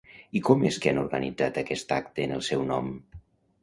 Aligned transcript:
I 0.39 0.39
com 0.47 0.63
és 0.69 0.79
que 0.85 0.93
han 0.93 1.03
organitzat 1.03 1.61
aquest 1.65 1.97
acte 2.01 2.29
en 2.29 2.37
el 2.41 2.47
seu 2.53 2.69
nom? 2.75 2.95